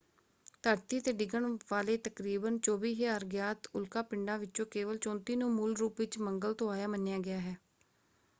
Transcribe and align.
ਧਰਤੀ 0.63 0.99
‘ਤੇ 0.99 1.11
ਡਿੱਗਣ 1.13 1.45
ਵਾਲੇ 1.71 1.97
ਤਕਰੀਬਨ 1.97 2.57
24,000 2.69 3.25
ਗਿਆਤ 3.25 3.67
ਉਲਕਾ 3.75 4.01
ਪਿੰਡਾਂ 4.03 4.37
ਵਿੱਚੋਂ 4.39 4.65
ਕੇਵਲ 4.71 4.99
34 5.07 5.35
ਨੂੰ 5.35 5.51
ਮੂਲ 5.53 5.75
ਰੂਪ 5.75 5.99
ਵਿੱਚ 5.99 6.17
ਮੰਗਲ 6.19 6.53
ਤੋਂ 6.53 6.71
ਆਇਆ 6.71 6.87
ਮੰਨਿਆ 6.87 7.17
ਗਿਆ 7.19 7.39
ਹੈ। 7.39 7.55